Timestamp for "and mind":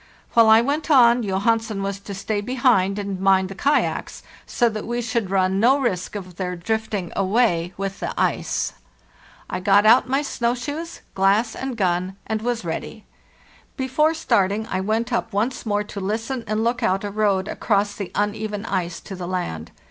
2.97-3.49